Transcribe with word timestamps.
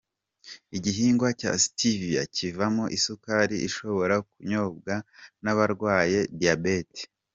Igihingwa 0.77 1.27
cya 1.39 1.51
Stevia 1.63 2.21
kivamo 2.35 2.85
isukari 2.97 3.55
ishobora 3.67 4.15
kunyobwa 4.29 4.93
n’abarwaye 5.43 6.19
Diyabeti. 6.39 7.03